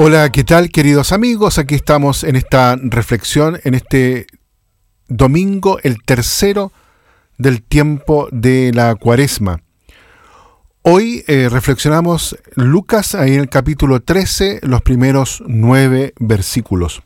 Hola, 0.00 0.32
¿qué 0.32 0.42
tal 0.42 0.70
queridos 0.70 1.12
amigos? 1.12 1.58
Aquí 1.58 1.76
estamos 1.76 2.24
en 2.24 2.34
esta 2.34 2.74
reflexión, 2.82 3.60
en 3.62 3.74
este 3.74 4.26
domingo, 5.06 5.78
el 5.84 6.02
tercero 6.02 6.72
del 7.36 7.62
tiempo 7.62 8.26
de 8.32 8.72
la 8.74 8.96
cuaresma. 8.96 9.62
Hoy 10.90 11.22
eh, 11.26 11.50
reflexionamos 11.50 12.34
Lucas 12.54 13.14
ahí 13.14 13.34
en 13.34 13.40
el 13.40 13.50
capítulo 13.50 14.00
13, 14.00 14.60
los 14.62 14.80
primeros 14.80 15.42
nueve 15.46 16.14
versículos. 16.18 17.02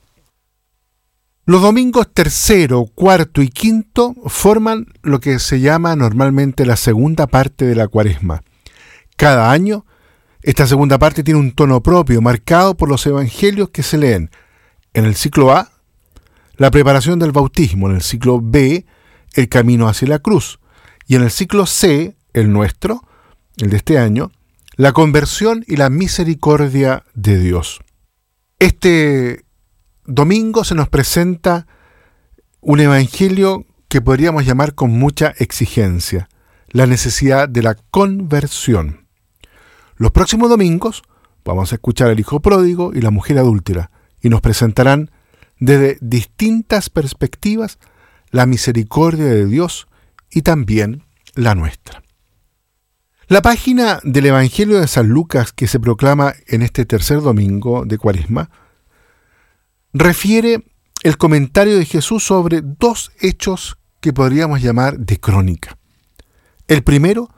Los 1.46 1.62
domingos 1.62 2.06
tercero, 2.14 2.84
cuarto 2.94 3.42
y 3.42 3.48
quinto 3.48 4.14
forman 4.26 4.86
lo 5.02 5.18
que 5.18 5.40
se 5.40 5.58
llama 5.58 5.96
normalmente 5.96 6.64
la 6.64 6.76
segunda 6.76 7.26
parte 7.26 7.64
de 7.64 7.74
la 7.74 7.88
cuaresma. 7.88 8.44
Cada 9.16 9.50
año, 9.50 9.84
esta 10.42 10.68
segunda 10.68 10.96
parte 11.00 11.24
tiene 11.24 11.40
un 11.40 11.50
tono 11.50 11.82
propio, 11.82 12.22
marcado 12.22 12.76
por 12.76 12.88
los 12.88 13.04
evangelios 13.04 13.70
que 13.70 13.82
se 13.82 13.98
leen. 13.98 14.30
En 14.94 15.06
el 15.06 15.16
ciclo 15.16 15.50
A, 15.50 15.72
la 16.54 16.70
preparación 16.70 17.18
del 17.18 17.32
bautismo, 17.32 17.88
en 17.88 17.96
el 17.96 18.02
ciclo 18.02 18.38
B, 18.40 18.86
el 19.34 19.48
camino 19.48 19.88
hacia 19.88 20.06
la 20.06 20.20
cruz, 20.20 20.60
y 21.08 21.16
en 21.16 21.22
el 21.22 21.32
ciclo 21.32 21.66
C, 21.66 22.16
el 22.32 22.52
nuestro, 22.52 23.02
el 23.62 23.70
de 23.70 23.76
este 23.76 23.96
año, 23.96 24.32
la 24.74 24.92
conversión 24.92 25.64
y 25.68 25.76
la 25.76 25.88
misericordia 25.88 27.04
de 27.14 27.38
Dios. 27.38 27.80
Este 28.58 29.44
domingo 30.04 30.64
se 30.64 30.74
nos 30.74 30.88
presenta 30.88 31.68
un 32.60 32.80
evangelio 32.80 33.64
que 33.86 34.00
podríamos 34.00 34.44
llamar 34.44 34.74
con 34.74 34.90
mucha 34.90 35.28
exigencia, 35.38 36.28
la 36.70 36.86
necesidad 36.86 37.48
de 37.48 37.62
la 37.62 37.76
conversión. 37.92 39.06
Los 39.94 40.10
próximos 40.10 40.50
domingos 40.50 41.02
vamos 41.44 41.70
a 41.70 41.76
escuchar 41.76 42.08
al 42.10 42.18
hijo 42.18 42.40
pródigo 42.40 42.92
y 42.92 43.00
la 43.00 43.12
mujer 43.12 43.38
adúltera 43.38 43.92
y 44.20 44.28
nos 44.28 44.40
presentarán 44.40 45.12
desde 45.60 45.98
distintas 46.00 46.90
perspectivas 46.90 47.78
la 48.32 48.44
misericordia 48.46 49.26
de 49.26 49.46
Dios 49.46 49.86
y 50.32 50.42
también 50.42 51.04
la 51.36 51.54
nuestra. 51.54 52.02
La 53.32 53.40
página 53.40 53.98
del 54.02 54.26
Evangelio 54.26 54.78
de 54.78 54.86
San 54.86 55.08
Lucas 55.08 55.54
que 55.54 55.66
se 55.66 55.80
proclama 55.80 56.34
en 56.48 56.60
este 56.60 56.84
tercer 56.84 57.22
domingo 57.22 57.86
de 57.86 57.96
Cuaresma 57.96 58.50
refiere 59.94 60.66
el 61.02 61.16
comentario 61.16 61.78
de 61.78 61.86
Jesús 61.86 62.26
sobre 62.26 62.60
dos 62.60 63.10
hechos 63.22 63.78
que 64.02 64.12
podríamos 64.12 64.60
llamar 64.60 64.98
de 64.98 65.18
crónica. 65.18 65.78
El 66.68 66.82
primero, 66.82 67.30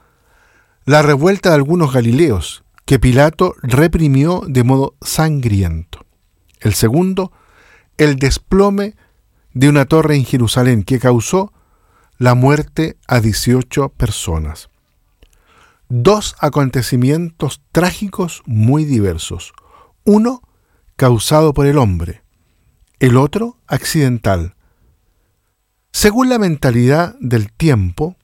la 0.85 1.01
revuelta 1.03 1.51
de 1.51 1.55
algunos 1.55 1.93
galileos 1.93 2.65
que 2.87 2.99
Pilato 2.99 3.55
reprimió 3.63 4.43
de 4.49 4.65
modo 4.65 4.97
sangriento. 5.01 6.05
El 6.59 6.75
segundo, 6.75 7.31
el 7.99 8.17
desplome 8.17 8.97
de 9.53 9.69
una 9.69 9.85
torre 9.85 10.17
en 10.17 10.25
Jerusalén 10.25 10.83
que 10.83 10.99
causó 10.99 11.53
la 12.19 12.35
muerte 12.35 12.97
a 13.07 13.21
18 13.21 13.91
personas 13.91 14.71
dos 15.89 16.37
acontecimientos 16.39 17.63
trágicos 17.73 18.43
muy 18.47 18.85
diversos. 18.85 19.53
Uno 20.05 20.43
causado 20.97 21.55
por 21.55 21.67
el 21.67 21.79
hombre, 21.79 22.23
el 23.01 23.17
otro 23.17 23.59
accidental. 23.67 24.55
Según 25.93 26.29
la 26.29 26.39
mentalidad 26.39 27.17
del 27.21 27.53
tiempo, 27.53 28.17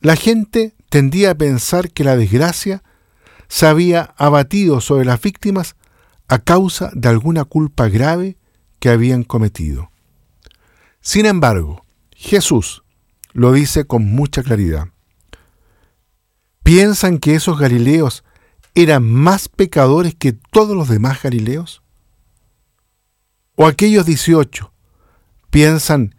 la 0.00 0.16
gente 0.16 0.74
tendía 0.88 1.32
a 1.32 1.34
pensar 1.34 1.90
que 1.90 2.04
la 2.04 2.16
desgracia 2.16 2.82
se 3.48 3.66
había 3.66 4.14
abatido 4.16 4.80
sobre 4.80 5.04
las 5.04 5.20
víctimas 5.20 5.76
a 6.28 6.38
causa 6.38 6.90
de 6.94 7.08
alguna 7.08 7.44
culpa 7.44 7.88
grave 7.88 8.36
que 8.78 8.90
habían 8.90 9.24
cometido. 9.24 9.90
Sin 11.00 11.26
embargo, 11.26 11.84
Jesús 12.12 12.84
lo 13.32 13.52
dice 13.52 13.86
con 13.86 14.04
mucha 14.04 14.42
claridad. 14.42 14.88
¿Piensan 16.68 17.16
que 17.16 17.34
esos 17.34 17.58
Galileos 17.58 18.24
eran 18.74 19.10
más 19.10 19.48
pecadores 19.48 20.14
que 20.14 20.34
todos 20.34 20.76
los 20.76 20.90
demás 20.90 21.22
Galileos? 21.22 21.82
¿O 23.54 23.66
aquellos 23.66 24.04
18 24.04 24.70
piensan 25.48 26.14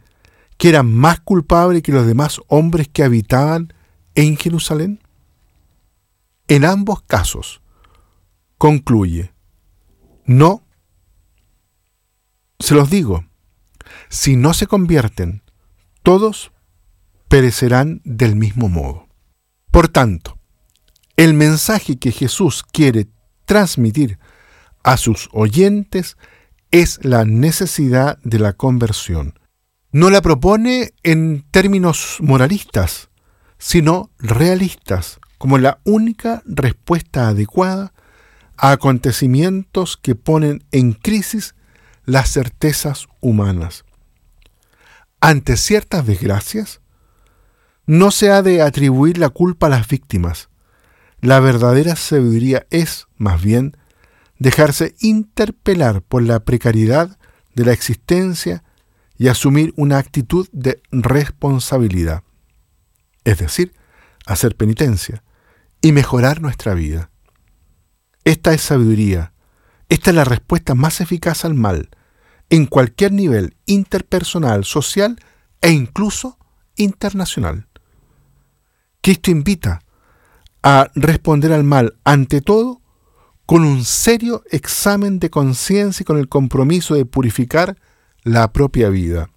que 0.57 0.69
eran 0.69 0.91
más 0.91 1.19
culpables 1.19 1.83
que 1.83 1.91
los 1.91 2.07
demás 2.07 2.41
hombres 2.47 2.87
que 2.87 3.03
habitaban 3.03 3.75
en 4.15 4.37
Jerusalén? 4.37 5.03
En 6.47 6.65
ambos 6.65 7.03
casos, 7.03 7.61
concluye, 8.57 9.31
no, 10.25 10.63
se 12.57 12.73
los 12.73 12.89
digo, 12.89 13.23
si 14.09 14.35
no 14.35 14.55
se 14.55 14.65
convierten, 14.65 15.43
todos 16.01 16.51
perecerán 17.27 18.01
del 18.03 18.35
mismo 18.35 18.67
modo. 18.67 19.05
Por 19.69 19.89
tanto, 19.89 20.38
el 21.19 21.33
mensaje 21.33 21.97
que 21.97 22.13
Jesús 22.13 22.63
quiere 22.63 23.09
transmitir 23.43 24.19
a 24.85 24.95
sus 24.95 25.27
oyentes 25.33 26.15
es 26.71 27.03
la 27.03 27.25
necesidad 27.25 28.19
de 28.23 28.39
la 28.39 28.53
conversión. 28.53 29.37
No 29.91 30.11
la 30.11 30.21
propone 30.21 30.93
en 31.03 31.43
términos 31.51 32.19
moralistas, 32.21 33.09
sino 33.57 34.11
realistas, 34.17 35.19
como 35.37 35.57
la 35.57 35.79
única 35.83 36.41
respuesta 36.45 37.27
adecuada 37.27 37.91
a 38.55 38.71
acontecimientos 38.71 39.97
que 39.97 40.15
ponen 40.15 40.63
en 40.71 40.93
crisis 40.93 41.53
las 42.05 42.31
certezas 42.31 43.07
humanas. 43.19 43.83
Ante 45.19 45.57
ciertas 45.57 46.05
desgracias, 46.05 46.79
no 47.85 48.11
se 48.11 48.31
ha 48.31 48.41
de 48.41 48.61
atribuir 48.61 49.17
la 49.17 49.27
culpa 49.27 49.67
a 49.67 49.71
las 49.71 49.85
víctimas, 49.85 50.48
la 51.21 51.39
verdadera 51.39 51.95
sabiduría 51.95 52.65
es, 52.69 53.07
más 53.17 53.41
bien, 53.41 53.75
dejarse 54.37 54.95
interpelar 54.99 56.01
por 56.01 56.23
la 56.23 56.39
precariedad 56.39 57.17
de 57.55 57.65
la 57.65 57.73
existencia 57.73 58.63
y 59.17 59.27
asumir 59.27 59.73
una 59.75 59.97
actitud 59.97 60.47
de 60.53 60.81
responsabilidad. 60.91 62.23
Es 63.25 63.37
decir, 63.37 63.73
hacer 64.25 64.55
penitencia 64.55 65.23
y 65.81 65.91
mejorar 65.91 66.41
nuestra 66.41 66.73
vida. 66.73 67.11
Esta 68.23 68.53
es 68.53 68.61
sabiduría. 68.61 69.33
Esta 69.89 70.11
es 70.11 70.15
la 70.15 70.23
respuesta 70.23 70.75
más 70.75 71.01
eficaz 71.01 71.45
al 71.45 71.55
mal, 71.55 71.89
en 72.49 72.65
cualquier 72.65 73.11
nivel 73.11 73.57
interpersonal, 73.65 74.63
social 74.63 75.19
e 75.61 75.71
incluso 75.71 76.37
internacional. 76.75 77.67
Cristo 79.01 79.31
invita 79.31 79.81
a 80.63 80.89
responder 80.95 81.53
al 81.53 81.63
mal, 81.63 81.97
ante 82.03 82.41
todo, 82.41 82.81
con 83.45 83.63
un 83.63 83.83
serio 83.83 84.43
examen 84.51 85.19
de 85.19 85.29
conciencia 85.29 86.03
y 86.03 86.05
con 86.05 86.17
el 86.17 86.29
compromiso 86.29 86.95
de 86.95 87.05
purificar 87.05 87.77
la 88.23 88.51
propia 88.51 88.89
vida. 88.89 89.29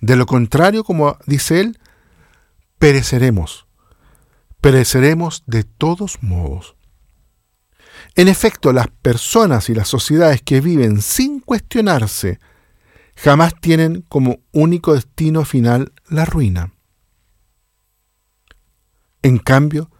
De 0.00 0.16
lo 0.16 0.26
contrario, 0.26 0.84
como 0.84 1.18
dice 1.26 1.60
él, 1.60 1.78
pereceremos. 2.78 3.66
Pereceremos 4.60 5.42
de 5.46 5.64
todos 5.64 6.22
modos. 6.22 6.76
En 8.14 8.28
efecto, 8.28 8.72
las 8.72 8.88
personas 8.88 9.68
y 9.68 9.74
las 9.74 9.88
sociedades 9.88 10.42
que 10.42 10.60
viven 10.60 11.02
sin 11.02 11.40
cuestionarse 11.40 12.38
jamás 13.16 13.54
tienen 13.60 14.02
como 14.02 14.40
único 14.52 14.94
destino 14.94 15.44
final 15.44 15.92
la 16.08 16.24
ruina. 16.24 16.72
En 19.22 19.38
cambio, 19.38 19.90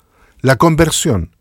la 0.41 0.57
conversión, 0.57 1.35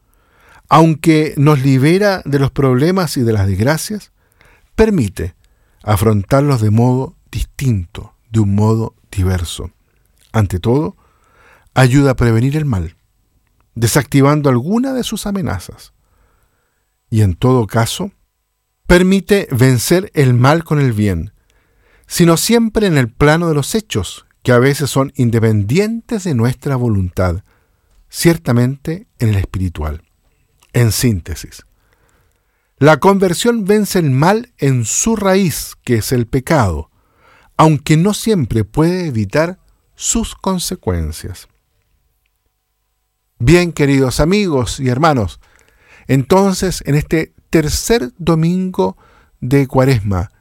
aunque 0.70 1.34
nos 1.38 1.62
libera 1.62 2.22
de 2.26 2.40
los 2.40 2.52
problemas 2.52 3.18
y 3.18 3.22
de 3.22 3.34
las 3.34 3.48
desgracias, 3.48 4.12
permite 4.76 5.36
afrontarlos 5.84 6.62
de 6.62 6.72
modo 6.72 7.16
distinto, 7.32 8.14
de 8.30 8.42
un 8.42 8.56
modo 8.56 8.96
diverso. 9.12 9.72
Ante 10.32 10.60
todo, 10.60 10.98
ayuda 11.74 12.12
a 12.12 12.16
prevenir 12.16 12.58
el 12.58 12.66
mal, 12.66 12.96
desactivando 13.76 14.50
alguna 14.50 14.94
de 14.94 15.04
sus 15.04 15.26
amenazas. 15.26 15.94
Y 17.10 17.22
en 17.22 17.36
todo 17.36 17.68
caso, 17.68 18.12
permite 18.86 19.48
vencer 19.52 20.12
el 20.14 20.34
mal 20.34 20.64
con 20.64 20.80
el 20.80 20.94
bien, 20.94 21.34
sino 22.08 22.38
siempre 22.38 22.88
en 22.88 22.98
el 22.98 23.10
plano 23.10 23.48
de 23.48 23.54
los 23.54 23.76
hechos, 23.76 24.26
que 24.44 24.52
a 24.52 24.60
veces 24.60 24.90
son 24.90 25.12
independientes 25.16 26.24
de 26.24 26.34
nuestra 26.34 26.76
voluntad, 26.76 27.44
ciertamente 28.10 29.08
en 29.20 29.30
el 29.30 29.36
espiritual. 29.36 30.04
En 30.74 30.92
síntesis, 30.92 31.66
La 32.80 33.00
conversión 33.00 33.66
vence 33.66 33.98
el 33.98 34.12
mal 34.12 34.54
en 34.60 34.86
su 34.86 35.16
raíz, 35.16 35.76
que 35.84 35.96
es 35.96 36.12
el 36.12 36.28
pecado, 36.28 36.92
aunque 37.58 37.98
no 37.98 38.14
siempre 38.14 38.64
puede 38.64 39.08
evitar 39.08 39.60
sus 39.96 40.36
consecuencias. 40.36 41.48
Bien, 43.40 43.72
queridos 43.72 44.20
amigos 44.20 44.80
y 44.80 44.90
hermanos, 44.90 45.40
entonces 46.08 46.84
en 46.86 46.96
este 46.96 47.34
tercer 47.50 48.12
domingo 48.18 48.98
de 49.42 49.68
Cuaresma, 49.68 50.32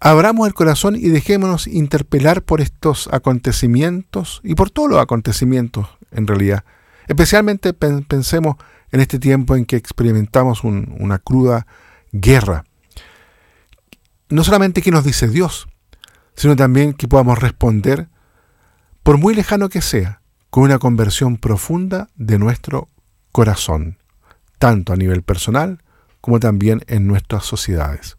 abramos 0.00 0.46
el 0.46 0.54
corazón 0.54 0.96
y 0.96 1.08
dejémonos 1.08 1.66
interpelar 1.66 2.42
por 2.42 2.60
estos 2.60 3.08
acontecimientos 3.12 4.40
y 4.42 4.54
por 4.54 4.70
todos 4.70 4.90
los 4.90 5.00
acontecimientos 5.00 5.88
en 6.10 6.26
realidad. 6.26 6.64
Especialmente 7.10 7.74
pensemos 7.74 8.54
en 8.92 9.00
este 9.00 9.18
tiempo 9.18 9.56
en 9.56 9.64
que 9.64 9.74
experimentamos 9.74 10.62
una 10.62 11.18
cruda 11.18 11.66
guerra. 12.12 12.66
No 14.28 14.44
solamente 14.44 14.80
que 14.80 14.92
nos 14.92 15.02
dice 15.02 15.26
Dios, 15.26 15.66
sino 16.36 16.54
también 16.54 16.92
que 16.92 17.08
podamos 17.08 17.40
responder, 17.40 18.06
por 19.02 19.18
muy 19.18 19.34
lejano 19.34 19.68
que 19.68 19.82
sea, 19.82 20.22
con 20.50 20.62
una 20.62 20.78
conversión 20.78 21.36
profunda 21.36 22.10
de 22.14 22.38
nuestro 22.38 22.88
corazón, 23.32 23.98
tanto 24.60 24.92
a 24.92 24.96
nivel 24.96 25.22
personal 25.24 25.82
como 26.20 26.38
también 26.38 26.84
en 26.86 27.08
nuestras 27.08 27.44
sociedades. 27.44 28.18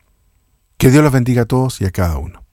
Que 0.76 0.92
Dios 0.92 1.02
los 1.02 1.14
bendiga 1.14 1.44
a 1.44 1.46
todos 1.46 1.80
y 1.80 1.86
a 1.86 1.92
cada 1.92 2.18
uno. 2.18 2.44